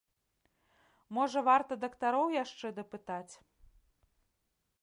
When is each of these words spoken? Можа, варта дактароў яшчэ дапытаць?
Можа, 1.17 1.39
варта 1.49 1.73
дактароў 1.85 2.27
яшчэ 2.43 2.67
дапытаць? 2.81 3.33